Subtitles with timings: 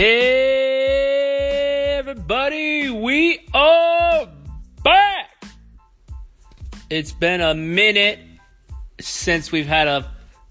[0.00, 4.28] Hey, everybody, we are
[4.84, 5.44] back.
[6.88, 8.20] It's been a minute
[9.00, 10.08] since we've had a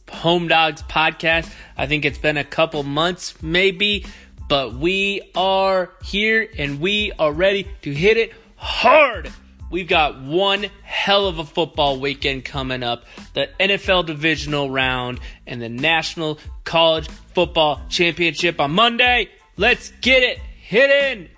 [0.10, 1.50] Home Dawgs podcast.
[1.78, 4.06] I think it's been a couple months, maybe,
[4.50, 9.32] but we are here and we are ready to hit it hard.
[9.72, 15.62] We've got one hell of a football weekend coming up the NFL divisional round and
[15.62, 19.30] the National College Football Championship on Monday.
[19.60, 21.30] Let's get it hitting.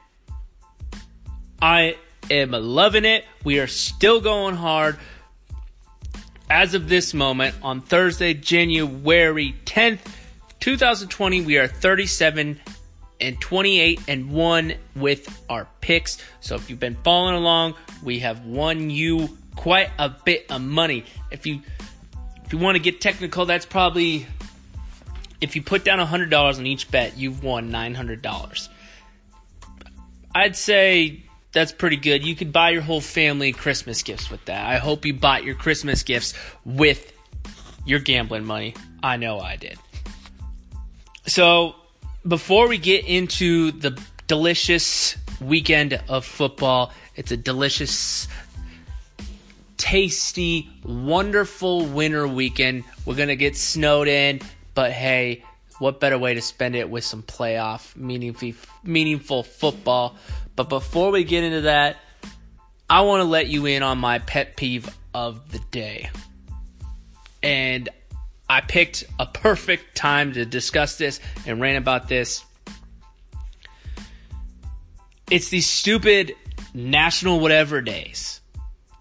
[1.62, 1.96] I
[2.30, 3.24] am loving it.
[3.46, 4.98] We are still going hard.
[6.50, 10.00] As of this moment, on Thursday, January 10th,
[10.60, 12.60] 2020, we are 37
[13.22, 16.18] and 28 and 1 with our picks.
[16.42, 21.06] So if you've been following along, we have won you quite a bit of money.
[21.32, 21.62] If you
[22.44, 24.26] if you want to get technical, that's probably
[25.42, 28.70] if you put down $100 on each bet, you've won $900.
[30.36, 32.24] I'd say that's pretty good.
[32.26, 34.66] You could buy your whole family Christmas gifts with that.
[34.66, 36.34] I hope you bought your Christmas gifts
[36.66, 37.14] with
[37.86, 38.76] your gambling money.
[39.02, 39.78] I know I did.
[41.26, 41.76] So,
[42.28, 48.28] before we get into the delicious weekend of football, it's a delicious,
[49.78, 52.84] tasty, wonderful winter weekend.
[53.06, 54.42] We're going to get snowed in,
[54.80, 55.44] but hey,
[55.80, 60.16] what better way to spend it with some playoff, meaningful, meaningful football?
[60.56, 61.98] But before we get into that,
[62.90, 66.10] I want to let you in on my pet peeve of the day.
[67.44, 67.90] And
[68.48, 72.46] I picked a perfect time to discuss this and rant about this.
[75.30, 76.38] It's these stupid
[76.74, 78.40] national whatever days.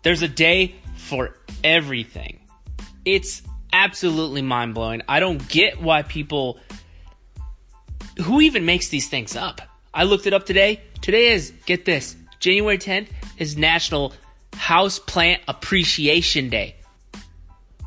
[0.02, 2.40] There's a day for everything.
[3.04, 5.02] It's absolutely mind blowing.
[5.08, 6.58] I don't get why people.
[8.22, 9.60] Who even makes these things up?
[9.94, 10.80] I looked it up today.
[11.00, 13.08] Today is, get this, January 10th
[13.38, 14.12] is National
[14.54, 16.74] House Plant Appreciation Day.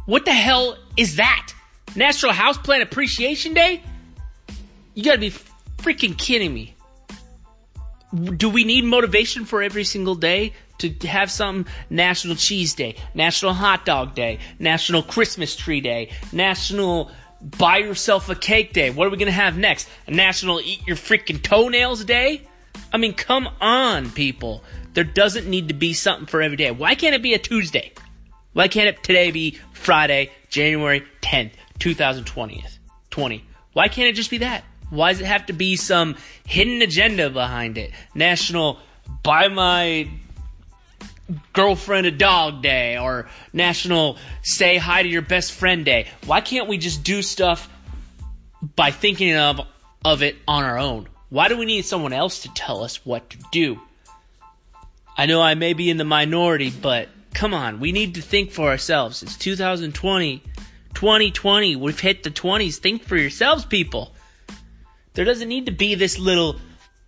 [0.05, 1.53] What the hell is that?
[1.95, 3.83] National House Plant Appreciation Day?
[4.93, 5.31] You gotta be
[5.77, 6.75] freaking kidding me.
[8.35, 10.53] Do we need motivation for every single day
[10.89, 17.11] to have some National Cheese Day, National Hot Dog Day, National Christmas Tree Day, National
[17.41, 18.89] Buy Yourself a Cake Day?
[18.91, 19.87] What are we gonna have next?
[20.07, 22.41] A National Eat Your Freaking Toenails Day?
[22.93, 24.63] I mean, come on, people.
[24.93, 26.71] There doesn't need to be something for every day.
[26.71, 27.93] Why can't it be a Tuesday?
[28.53, 32.65] Why can't it today be Friday, January 10th, 2020?
[33.09, 33.45] 20.
[33.73, 34.63] Why can't it just be that?
[34.89, 37.91] Why does it have to be some hidden agenda behind it?
[38.13, 38.77] National
[39.23, 40.09] Buy My
[41.53, 46.07] Girlfriend a Dog Day or National Say Hi to Your Best Friend Day.
[46.25, 47.69] Why can't we just do stuff
[48.75, 49.61] by thinking of,
[50.03, 51.07] of it on our own?
[51.29, 53.79] Why do we need someone else to tell us what to do?
[55.17, 58.51] I know I may be in the minority, but come on, we need to think
[58.51, 59.23] for ourselves.
[59.23, 60.43] It's 2020,
[60.93, 61.75] 2020.
[61.75, 62.77] We've hit the 20s.
[62.77, 64.13] Think for yourselves, people.
[65.13, 66.57] There doesn't need to be this little,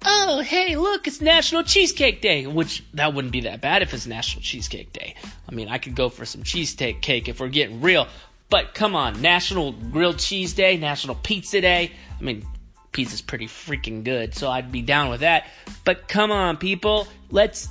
[0.06, 4.08] oh, hey, look, it's National Cheesecake Day, which that wouldn't be that bad if it's
[4.08, 5.16] National Cheesecake Day.
[5.48, 8.08] I mean, I could go for some cheesecake cake if we're getting real.
[8.50, 11.92] But come on, National Grilled Cheese Day, National Pizza Day.
[12.20, 12.46] I mean,
[12.92, 15.48] pizza's pretty freaking good, so I'd be down with that.
[15.84, 17.68] But come on, people, let's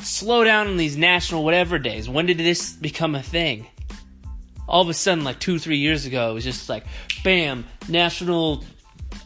[0.00, 2.08] slow down on these national whatever days.
[2.08, 3.66] When did this become a thing?
[4.66, 6.84] All of a sudden, like two, three years ago, it was just like,
[7.22, 8.64] bam, National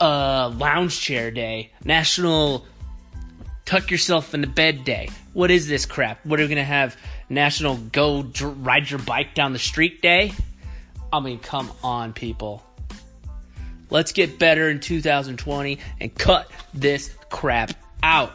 [0.00, 2.66] uh, Lounge Chair Day, National
[3.65, 5.10] Tuck Yourself in the Bed Day.
[5.32, 6.25] What is this crap?
[6.25, 6.97] What are we gonna have?
[7.28, 10.32] National Go dr- Ride Your Bike Down the Street Day?
[11.12, 12.62] I mean, come on, people.
[13.91, 17.72] Let's get better in 2020 and cut this crap
[18.03, 18.32] out.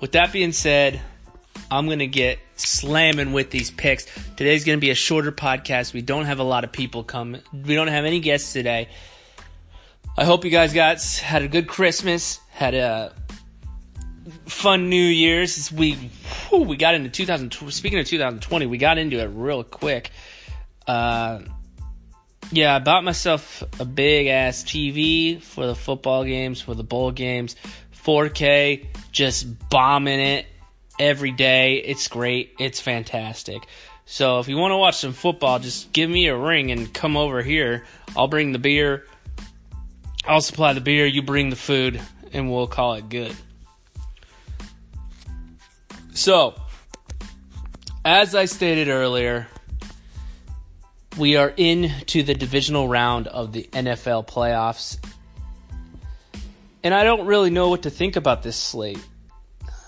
[0.00, 1.00] With that being said,
[1.70, 4.06] I'm going to get slamming with these picks.
[4.36, 5.92] Today's going to be a shorter podcast.
[5.92, 7.38] We don't have a lot of people come.
[7.52, 8.88] We don't have any guests today.
[10.20, 13.14] I hope you guys got had a good Christmas, had a
[14.44, 15.72] fun New Year's.
[15.72, 17.50] We whew, we got into 2000.
[17.70, 20.10] Speaking of 2020, we got into it real quick.
[20.86, 21.40] Uh,
[22.52, 27.12] yeah, I bought myself a big ass TV for the football games, for the bowl
[27.12, 27.56] games,
[28.04, 30.44] 4K, just bombing it
[30.98, 31.76] every day.
[31.76, 32.56] It's great.
[32.58, 33.66] It's fantastic.
[34.04, 37.16] So if you want to watch some football, just give me a ring and come
[37.16, 37.86] over here.
[38.14, 39.06] I'll bring the beer.
[40.24, 42.00] I'll supply the beer, you bring the food,
[42.32, 43.34] and we'll call it good.
[46.12, 46.54] So,
[48.04, 49.48] as I stated earlier,
[51.18, 54.98] we are into the divisional round of the NFL playoffs.
[56.82, 59.00] And I don't really know what to think about this slate.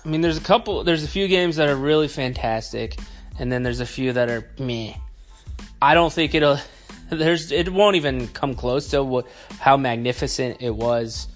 [0.04, 2.98] I mean, there's a couple, there's a few games that are really fantastic,
[3.38, 4.94] and then there's a few that are meh.
[5.80, 6.58] I don't think it'll,
[7.18, 9.24] there's, it won't even come close to
[9.58, 11.28] how magnificent it was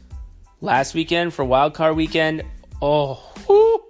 [0.60, 2.42] last weekend for Wild Card Weekend.
[2.80, 3.82] Oh, whoo,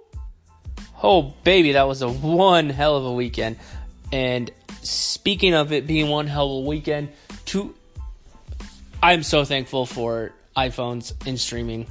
[1.01, 3.57] oh baby, that was a one hell of a weekend.
[4.11, 4.51] And
[4.81, 7.09] speaking of it being one hell of a weekend,
[9.01, 11.87] I'm so thankful for iPhones and streaming.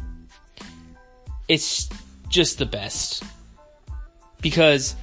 [1.48, 1.88] It's
[2.28, 3.22] just the best.
[4.40, 4.94] Because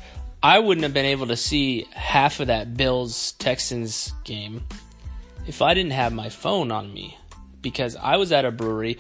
[0.44, 4.66] I wouldn't have been able to see half of that Bills Texans game
[5.48, 7.18] if I didn't have my phone on me.
[7.62, 8.98] Because I was at a brewery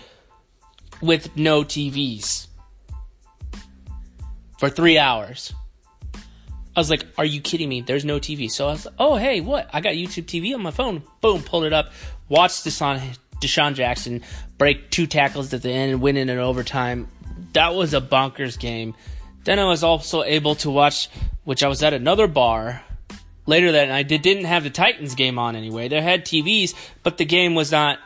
[1.01, 2.47] with no TVs
[4.57, 5.53] for three hours.
[6.15, 7.81] I was like, "Are you kidding me?
[7.81, 9.69] There's no TV." So I was like, "Oh, hey, what?
[9.73, 11.91] I got YouTube TV on my phone." Boom, pulled it up,
[12.29, 14.21] watched DeSean, DeSean Jackson
[14.57, 17.09] break two tackles at the end and win in an overtime.
[17.51, 18.95] That was a bonkers game.
[19.43, 21.09] Then I was also able to watch,
[21.43, 22.83] which I was at another bar
[23.45, 24.09] later that night.
[24.09, 25.87] They didn't have the Titans game on anyway.
[25.89, 26.73] They had TVs,
[27.03, 27.99] but the game was not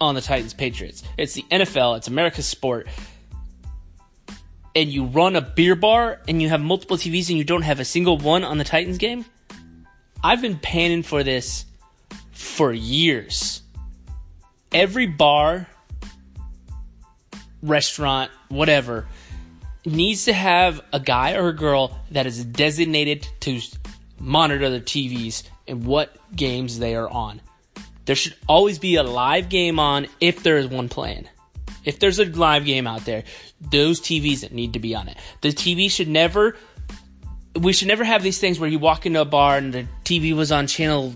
[0.00, 1.02] on the Titans Patriots.
[1.16, 1.98] It's the NFL.
[1.98, 2.88] It's America's sport
[4.78, 7.80] and you run a beer bar and you have multiple TVs and you don't have
[7.80, 9.24] a single one on the Titans game,
[10.22, 11.64] I've been panning for this
[12.30, 13.62] for years.
[14.70, 15.66] Every bar,
[17.60, 19.08] restaurant, whatever,
[19.92, 23.60] needs to have a guy or a girl that is designated to
[24.20, 27.40] monitor the TVs and what games they are on.
[28.06, 31.28] There should always be a live game on if there is one playing.
[31.84, 33.24] If there's a live game out there,
[33.60, 35.16] those TVs need to be on it.
[35.40, 36.56] The TV should never
[37.54, 40.34] we should never have these things where you walk into a bar and the TV
[40.34, 41.14] was on channel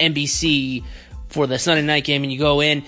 [0.00, 0.84] NBC
[1.28, 2.84] for the Sunday night game and you go in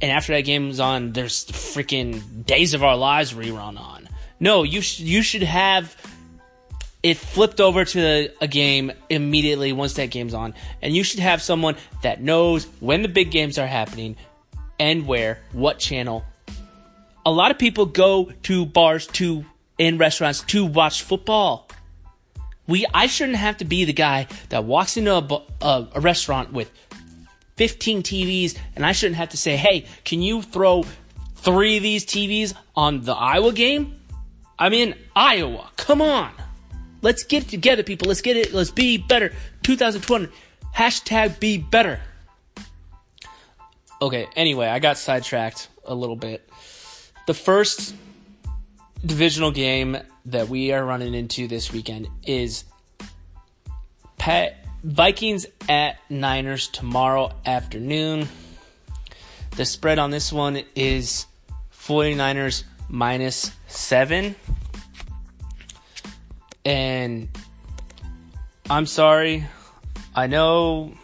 [0.00, 3.97] and after that game is on there's freaking Days of Our Lives rerun on.
[4.40, 5.96] No, you sh- you should have
[7.02, 10.52] it flipped over to a game immediately once that game's on
[10.82, 14.16] and you should have someone that knows when the big games are happening
[14.80, 16.24] and where, what channel,
[17.24, 19.44] a lot of people go to bars to
[19.76, 21.68] in restaurants to watch football.
[22.66, 26.52] We I shouldn't have to be the guy that walks into a, a, a restaurant
[26.52, 26.70] with
[27.56, 30.84] 15 TVs and I shouldn't have to say, "Hey, can you throw
[31.36, 33.97] 3 of these TVs on the Iowa game?"
[34.58, 35.70] I'm in Iowa.
[35.76, 36.32] Come on.
[37.00, 38.08] Let's get it together, people.
[38.08, 38.52] Let's get it.
[38.52, 39.32] Let's be better.
[39.62, 40.28] 2020.
[40.74, 42.00] Hashtag be better.
[44.00, 46.48] Okay, anyway, I got sidetracked a little bit
[47.28, 47.94] the first
[49.04, 52.64] divisional game that we are running into this weekend is
[54.16, 58.26] Pat Vikings at Niners tomorrow afternoon.
[59.56, 61.26] The spread on this one is
[61.70, 64.34] 49ers minus 7.
[66.64, 67.28] And
[68.68, 69.46] I'm sorry.
[70.14, 70.94] I know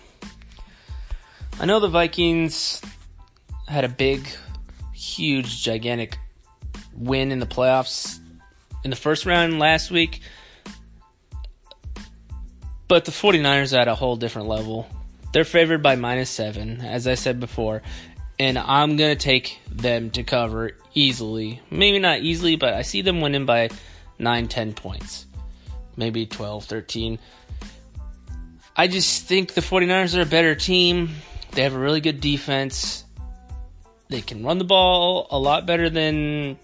[1.60, 2.82] I know the Vikings
[3.68, 4.26] had a big
[4.92, 6.18] huge, gigantic
[6.96, 8.18] win in the playoffs
[8.82, 10.20] in the first round last week.
[12.88, 14.88] But the 49ers are at a whole different level.
[15.32, 17.82] They're favored by minus seven, as I said before.
[18.38, 21.60] And I'm going to take them to cover easily.
[21.70, 23.70] Maybe not easily, but I see them winning by
[24.18, 25.26] 9, 10 points.
[25.96, 27.18] Maybe 12, 13.
[28.76, 31.10] I just think the 49ers are a better team.
[31.52, 33.04] They have a really good defense.
[34.08, 36.58] They can run the ball a lot better than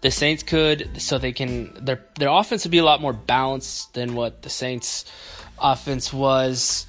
[0.00, 3.94] the Saints could, so they can their their offense would be a lot more balanced
[3.94, 5.04] than what the Saints
[5.58, 6.86] offense was.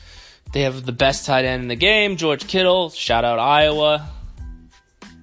[0.54, 2.90] They have the best tight end in the game, George Kittle.
[2.90, 4.10] Shout out Iowa.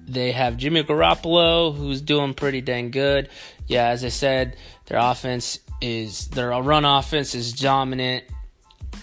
[0.07, 3.29] They have Jimmy Garoppolo, who's doing pretty dang good.
[3.67, 4.55] Yeah, as I said,
[4.85, 8.23] their offense is their run offense is dominant.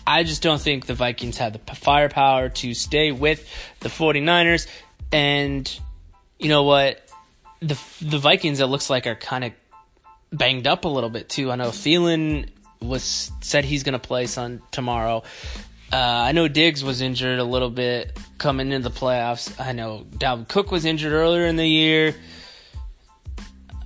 [0.06, 3.48] I just don't think the Vikings have the firepower to stay with
[3.80, 4.66] the 49ers.
[5.10, 5.70] And
[6.38, 7.00] you know what?
[7.60, 9.52] The the Vikings it looks like are kind of
[10.32, 11.50] banged up a little bit too.
[11.50, 12.48] I know Thielen
[12.80, 15.22] was said he's going to play on tomorrow.
[15.92, 19.60] Uh, I know Diggs was injured a little bit coming into the playoffs.
[19.60, 22.14] I know Dalvin Cook was injured earlier in the year.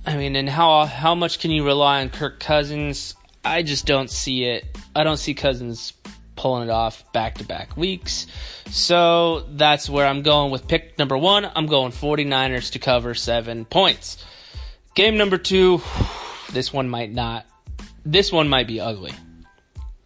[0.05, 3.13] I mean, and how how much can you rely on Kirk Cousins?
[3.43, 4.65] I just don't see it.
[4.95, 5.91] I don't see Cousins
[6.37, 8.25] pulling it off back to back weeks.
[8.69, 11.49] So that's where I'm going with pick number one.
[11.55, 14.23] I'm going 49ers to cover seven points.
[14.95, 15.81] Game number two,
[16.53, 17.45] this one might not,
[18.05, 19.13] this one might be ugly.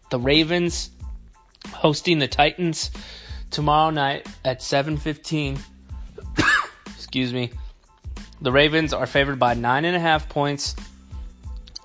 [0.10, 0.90] The Ravens
[1.70, 2.92] hosting the Titans
[3.50, 5.60] tomorrow night at 7:15.
[6.88, 7.52] Excuse me.
[8.42, 10.76] The Ravens are favored by nine and a half points,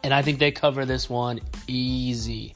[0.02, 2.54] and I think they cover this one easy.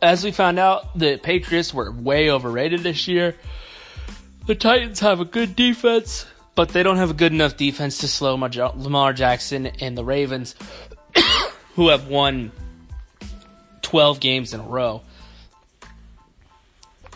[0.00, 3.34] As we found out, the Patriots were way overrated this year.
[4.46, 6.24] The Titans have a good defense,
[6.54, 10.54] but they don't have a good enough defense to slow Lamar Jackson and the Ravens,
[11.74, 12.52] who have won
[13.88, 15.02] 12 games in a row,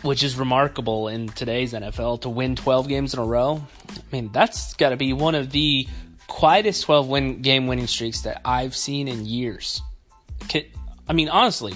[0.01, 3.65] which is remarkable in today's NFL to win 12 games in a row.
[3.89, 5.87] I mean, that's got to be one of the
[6.27, 9.81] quietest 12 win game winning streaks that I've seen in years.
[11.07, 11.73] I mean, honestly,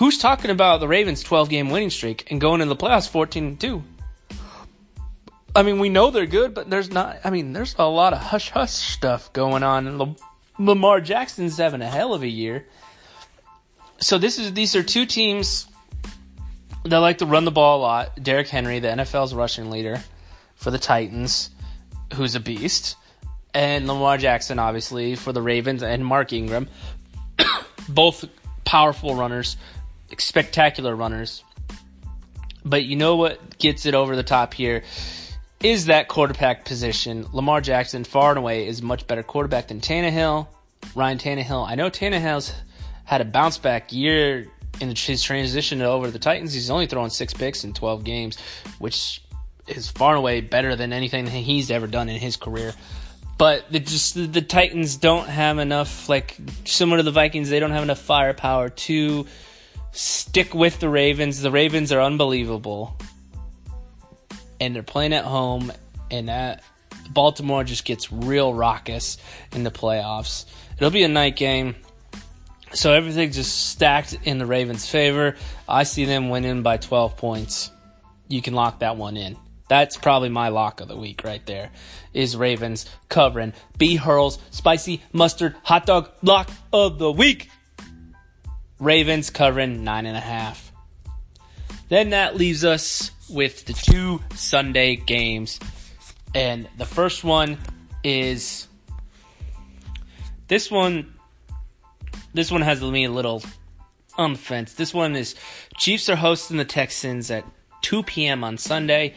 [0.00, 3.58] Who's talking about the Ravens' 12 game winning streak and going into the playoffs 14
[3.58, 3.82] 2?
[5.54, 7.18] I mean, we know they're good, but there's not.
[7.22, 10.16] I mean, there's a lot of hush hush stuff going on.
[10.58, 12.66] Lamar Jackson's having a hell of a year.
[14.00, 15.66] So this is these are two teams
[16.84, 18.22] that like to run the ball a lot.
[18.22, 20.00] Derrick Henry, the NFL's rushing leader
[20.56, 21.50] for the Titans,
[22.14, 22.96] who's a beast,
[23.52, 26.68] and Lamar Jackson, obviously for the Ravens, and Mark Ingram,
[27.88, 28.24] both
[28.64, 29.56] powerful runners
[30.18, 31.44] spectacular runners.
[32.64, 34.82] But you know what gets it over the top here
[35.62, 37.26] is that quarterback position.
[37.32, 40.46] Lamar Jackson, far and away, is a much better quarterback than Tannehill.
[40.94, 41.68] Ryan Tannehill.
[41.68, 42.52] I know Tannehill's
[43.10, 44.46] had a bounce back year
[44.80, 46.54] in his transition over to the Titans.
[46.54, 48.38] He's only throwing six picks in 12 games,
[48.78, 49.20] which
[49.66, 52.72] is far and away better than anything he's ever done in his career.
[53.36, 57.72] But the, just the Titans don't have enough, like similar to the Vikings, they don't
[57.72, 59.26] have enough firepower to
[59.90, 61.40] stick with the Ravens.
[61.40, 62.96] The Ravens are unbelievable.
[64.60, 65.72] And they're playing at home,
[66.12, 66.62] and that
[67.10, 69.18] Baltimore just gets real raucous
[69.50, 70.44] in the playoffs.
[70.76, 71.74] It'll be a night game.
[72.72, 75.36] So everything's just stacked in the Ravens' favor.
[75.68, 77.70] I see them winning by 12 points.
[78.28, 79.36] You can lock that one in.
[79.68, 81.70] That's probably my lock of the week right there.
[82.12, 87.50] Is Ravens covering B Hurls spicy mustard hot dog lock of the week.
[88.80, 90.72] Ravens covering nine and a half.
[91.88, 95.60] Then that leaves us with the two Sunday games.
[96.34, 97.58] And the first one
[98.02, 98.66] is
[100.48, 101.14] this one
[102.34, 103.42] this one has me a little
[104.16, 104.74] on the fence.
[104.74, 105.34] This one is
[105.76, 107.44] Chiefs are hosting the Texans at
[107.82, 108.44] 2 p.m.
[108.44, 109.14] on Sunday.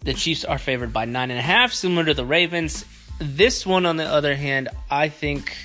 [0.00, 2.84] The Chiefs are favored by nine and a half, similar to the Ravens.
[3.18, 5.56] This one, on the other hand, I think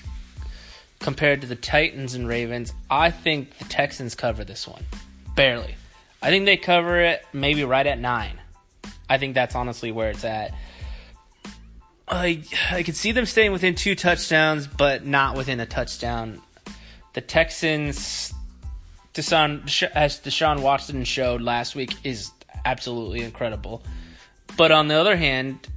[1.00, 4.84] compared to the Titans and Ravens, I think the Texans cover this one.
[5.36, 5.76] Barely.
[6.22, 8.40] I think they cover it maybe right at nine.
[9.10, 10.54] I think that's honestly where it's at.
[12.08, 16.42] I I could see them staying within two touchdowns, but not within a touchdown.
[17.14, 18.34] The Texans,
[19.14, 22.32] Deshaun, as Deshaun Watson showed last week, is
[22.66, 23.84] absolutely incredible.
[24.58, 25.68] But on the other hand,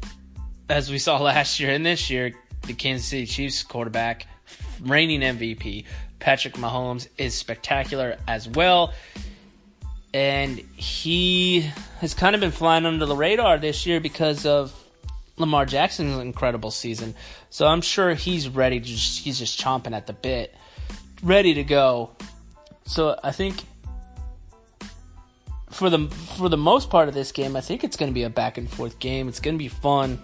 [0.68, 4.26] as we saw last year and this year, the Kansas City Chiefs quarterback
[4.80, 5.84] reigning MVP,
[6.18, 8.92] Patrick Mahomes, is spectacular as well.
[10.12, 14.74] And he has kind of been flying under the radar this year because of
[15.36, 17.14] Lamar Jackson's incredible season.
[17.50, 20.54] So I'm sure he's ready to just, he's just chomping at the bit,
[21.22, 22.12] ready to go.
[22.84, 23.64] So I think
[25.70, 28.22] for the for the most part of this game, I think it's going to be
[28.22, 29.28] a back and forth game.
[29.28, 30.22] It's going to be fun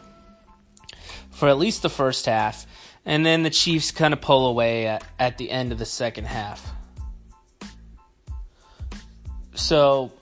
[1.31, 2.67] for at least the first half
[3.05, 6.27] and then the Chiefs kind of pull away at, at the end of the second
[6.27, 6.73] half.
[9.55, 10.13] So,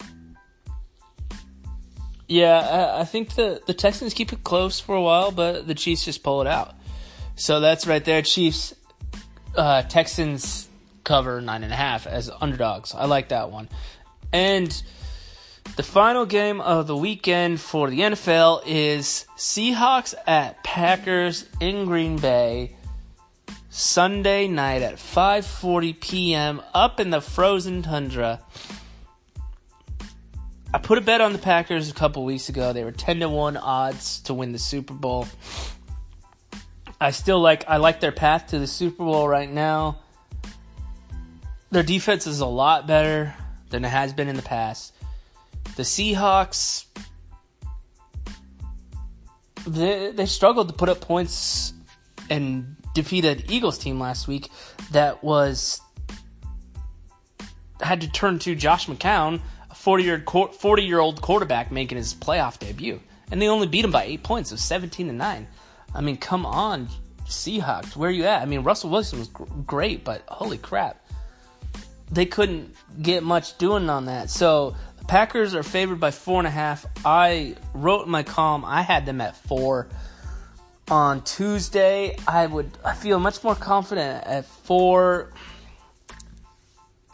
[2.26, 5.74] yeah, I, I, think the, the Texans keep it close for a while, but the
[5.74, 6.74] Chiefs just pull it out.
[7.36, 8.22] So that's right there.
[8.22, 8.74] Chiefs,
[9.56, 10.68] uh, Texans
[11.04, 12.94] cover nine and a half as underdogs.
[12.94, 13.68] I like that one.
[14.32, 14.82] And
[15.76, 22.16] the final game of the weekend for the NFL is Seahawks at Packers in Green
[22.16, 22.76] Bay
[23.70, 26.62] Sunday night at 5:40 p.m.
[26.74, 28.40] up in the frozen tundra.
[30.72, 32.72] I put a bet on the Packers a couple weeks ago.
[32.72, 35.26] They were 10 to 1 odds to win the Super Bowl.
[37.00, 39.98] I still like I like their path to the Super Bowl right now.
[41.70, 43.34] Their defense is a lot better
[43.70, 44.92] than it has been in the past.
[45.76, 46.84] The Seahawks
[49.66, 51.72] they, they struggled to put up points
[52.28, 54.48] and defeated Eagles team last week
[54.92, 55.80] that was
[57.80, 59.40] had to turn to Josh McCown,
[59.70, 63.84] a 40 year 40 year old quarterback making his playoff debut, and they only beat
[63.84, 65.46] him by eight points, of 17 to nine.
[65.94, 66.88] I mean, come on,
[67.26, 68.42] Seahawks, where are you at?
[68.42, 69.28] I mean, Russell Wilson was
[69.66, 71.04] great, but holy crap,
[72.10, 74.30] they couldn't get much doing on that.
[74.30, 76.84] So the Packers are favored by four and a half.
[77.04, 79.88] I wrote in my column I had them at four.
[80.88, 85.32] On Tuesday, I would I feel much more confident at four.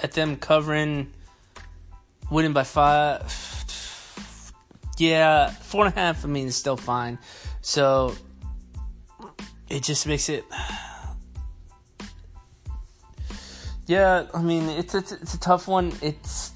[0.00, 1.12] At them covering,
[2.30, 3.22] winning by five.
[4.98, 6.24] Yeah, four and a half.
[6.24, 7.18] I mean, is still fine.
[7.60, 8.14] So
[9.68, 10.44] it just makes it.
[13.86, 15.92] Yeah, I mean, it's a, it's a tough one.
[16.02, 16.52] It's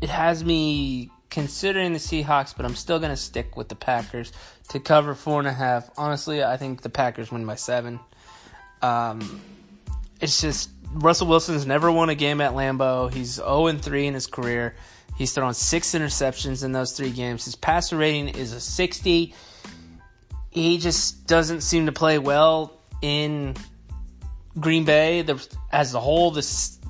[0.00, 4.32] it has me considering the Seahawks, but I'm still gonna stick with the Packers
[4.68, 5.90] to cover four and a half.
[5.96, 8.00] Honestly, I think the Packers win by seven.
[8.82, 9.40] Um,
[10.20, 13.12] it's just Russell Wilson's never won a game at Lambeau.
[13.12, 14.74] He's 0 and 3 in his career.
[15.16, 17.44] He's thrown six interceptions in those three games.
[17.44, 19.34] His passer rating is a 60.
[20.52, 23.56] He just doesn't seem to play well in
[24.58, 25.22] Green Bay.
[25.22, 26.42] The, as a whole, the,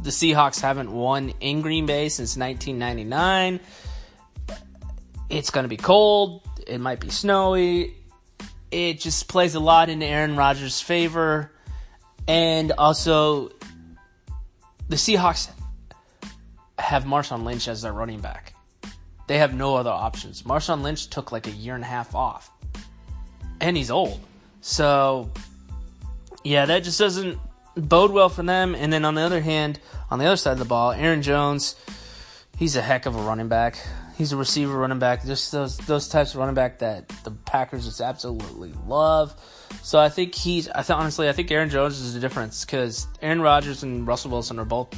[0.02, 3.60] the Seahawks haven't won in Green Bay since 1999.
[5.30, 6.42] It's going to be cold.
[6.66, 7.94] It might be snowy.
[8.70, 11.52] It just plays a lot in Aaron Rodgers' favor.
[12.26, 13.50] And also,
[14.88, 15.50] the Seahawks
[16.78, 18.54] have Marshawn Lynch as their running back.
[19.28, 20.42] They have no other options.
[20.42, 22.50] Marshawn Lynch took like a year and a half off.
[23.62, 24.20] And he's old.
[24.60, 25.30] So,
[26.44, 27.38] yeah, that just doesn't
[27.76, 28.74] bode well for them.
[28.74, 31.74] And then on the other hand, on the other side of the ball, Aaron Jones,
[32.58, 33.78] he's a heck of a running back.
[34.18, 35.24] He's a receiver running back.
[35.24, 39.34] Just those those types of running back that the Packers just absolutely love.
[39.82, 40.68] So I think he's.
[40.68, 44.30] I th- honestly, I think Aaron Jones is the difference because Aaron Rodgers and Russell
[44.30, 44.94] Wilson are both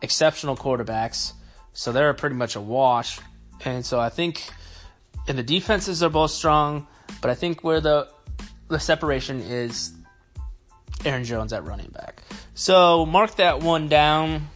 [0.00, 1.32] exceptional quarterbacks.
[1.72, 3.18] So they're pretty much a wash.
[3.64, 4.48] And so I think,
[5.28, 6.86] and the defenses are both strong,
[7.20, 8.08] but I think where the
[8.68, 9.92] the separation is
[11.04, 12.22] Aaron Jones at running back.
[12.54, 14.48] So mark that one down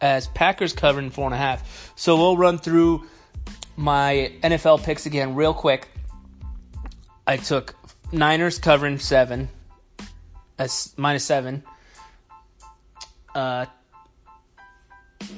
[0.00, 1.92] as Packers covering four and a half.
[1.96, 3.04] So we'll run through
[3.76, 5.88] my NFL picks again real quick.
[7.26, 7.74] I took
[8.12, 9.48] Niners covering seven,
[10.58, 11.62] as minus seven.
[13.34, 13.66] Uh,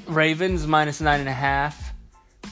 [0.06, 1.92] Ravens minus nine and a half.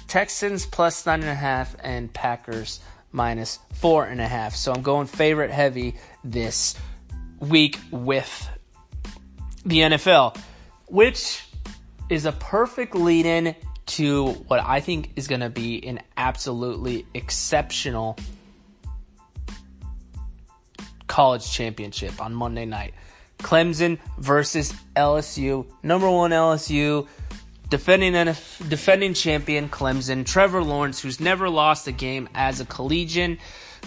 [0.09, 2.81] Texans plus nine and a half, and Packers
[3.12, 4.55] minus four and a half.
[4.55, 6.75] So I'm going favorite heavy this
[7.38, 8.49] week with
[9.64, 10.38] the NFL,
[10.87, 11.44] which
[12.09, 13.55] is a perfect lead in
[13.87, 18.16] to what I think is going to be an absolutely exceptional
[21.07, 22.94] college championship on Monday night.
[23.38, 25.66] Clemson versus LSU.
[25.83, 27.09] Number one LSU,
[27.70, 28.12] defending
[28.68, 30.26] defending champion Clemson.
[30.26, 33.38] Trevor Lawrence, who's never lost a game as a collegian,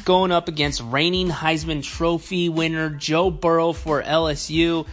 [0.06, 4.88] going up against reigning Heisman Trophy winner Joe Burrow for LSU.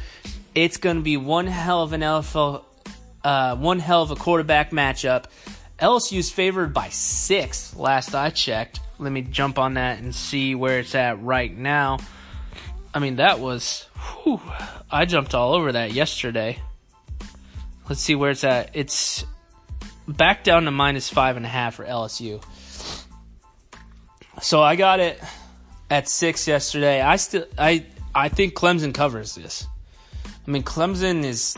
[0.54, 2.64] It's going to be one hell of an NFL
[3.22, 5.26] uh, one hell of a quarterback matchup.
[5.78, 8.80] LSU's favored by six, last I checked.
[8.98, 11.98] Let me jump on that and see where it's at right now.
[12.92, 13.86] I mean, that was.
[14.22, 14.40] Whew,
[14.90, 16.60] I jumped all over that yesterday.
[17.90, 18.70] Let's see where it's at.
[18.74, 19.26] It's
[20.06, 22.40] back down to minus five and a half for LSU.
[24.40, 25.20] So I got it
[25.90, 27.00] at six yesterday.
[27.00, 29.66] I still, I, I think Clemson covers this.
[30.24, 31.56] I mean, Clemson is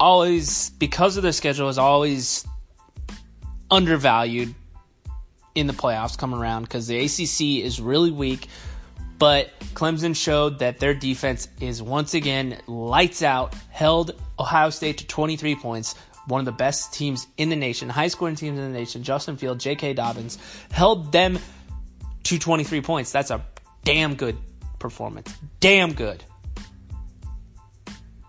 [0.00, 2.46] always because of their schedule is always
[3.70, 4.54] undervalued
[5.54, 8.48] in the playoffs coming around because the ACC is really weak.
[9.18, 15.06] But Clemson showed that their defense is once again lights out, held Ohio State to
[15.06, 15.94] 23 points,
[16.26, 19.02] one of the best teams in the nation, high scoring teams in the nation.
[19.02, 19.94] Justin Field, J.K.
[19.94, 20.36] Dobbins
[20.70, 21.38] held them
[22.24, 23.12] to 23 points.
[23.12, 23.44] That's a
[23.84, 24.36] damn good
[24.78, 25.32] performance.
[25.60, 26.22] Damn good.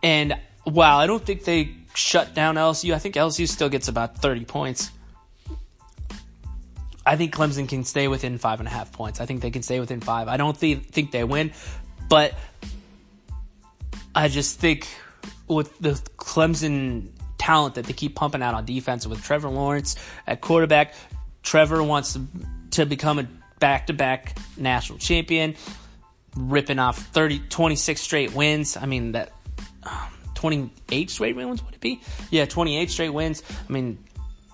[0.02, 2.94] And wow, I don't think they shut down LSU.
[2.94, 4.92] I think LSU still gets about 30 points.
[7.06, 9.20] I think Clemson can stay within five and a half points.
[9.20, 10.28] I think they can stay within five.
[10.28, 11.52] I don't th- think they win,
[12.08, 12.34] but
[14.16, 14.88] I just think
[15.56, 20.42] with the Clemson talent that they keep pumping out on defense with Trevor Lawrence at
[20.42, 20.94] quarterback,
[21.42, 22.18] Trevor wants
[22.72, 23.28] to, become a
[23.60, 25.56] back to back national champion,
[26.36, 28.78] ripping off 30, 26 straight wins.
[28.78, 29.32] I mean, that.
[29.84, 30.14] Um,
[30.44, 32.02] 28 straight wins would it be?
[32.30, 33.44] Yeah, 28 straight wins.
[33.50, 34.04] I mean,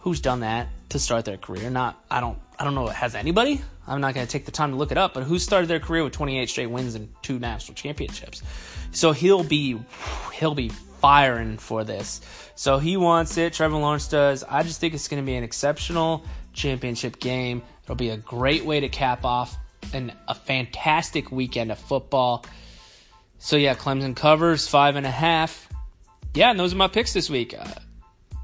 [0.02, 1.72] who's done that to start their career?
[1.72, 3.60] Not I don't I don't know has anybody?
[3.88, 5.80] I'm not going to take the time to look it up, but who started their
[5.80, 8.44] career with 28 straight wins and two national championships?
[8.92, 9.80] So he'll be
[10.34, 12.22] he'll be firing for this.
[12.56, 13.54] So he wants it.
[13.54, 14.44] Trevor Lawrence does.
[14.44, 17.62] I just think it's going to be an exceptional championship game.
[17.84, 19.58] It'll be a great way to cap off
[19.94, 22.46] an, a fantastic weekend of football.
[23.38, 25.70] So yeah, Clemson covers five and a half
[26.34, 27.56] yeah, and those are my picks this week.
[27.58, 27.66] Uh,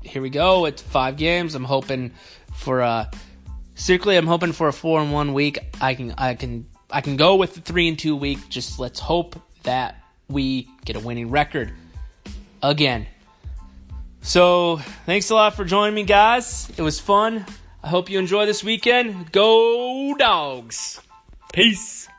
[0.01, 0.65] here we go.
[0.65, 1.55] It's five games.
[1.55, 2.11] I'm hoping
[2.53, 3.11] for a
[3.75, 4.17] strictly.
[4.17, 5.59] I'm hoping for a four and one week.
[5.79, 8.49] I can I can I can go with the three and two week.
[8.49, 11.73] Just let's hope that we get a winning record
[12.69, 13.07] again.
[14.21, 16.71] So thanks a lot for joining me, guys.
[16.77, 17.45] It was fun.
[17.83, 19.31] I hope you enjoy this weekend.
[19.31, 20.99] Go dogs.
[21.53, 22.09] Peace.